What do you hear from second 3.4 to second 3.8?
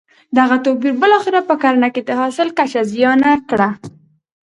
کړه.